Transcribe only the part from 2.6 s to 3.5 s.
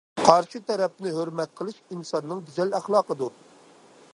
ئەخلاقىدۇر.